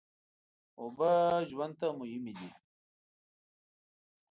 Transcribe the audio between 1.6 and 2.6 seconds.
ته مهمې دي.